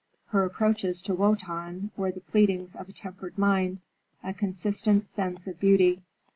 Her 0.29 0.41
reproaches 0.41 0.99
to 1.03 1.13
Wotan 1.13 1.91
were 1.95 2.11
the 2.11 2.21
pleadings 2.21 2.75
of 2.75 2.89
a 2.89 2.91
tempered 2.91 3.37
mind, 3.37 3.81
a 4.23 4.33
consistent 4.33 5.05
sense 5.05 5.45
of 5.45 5.59
beauty. 5.59 6.01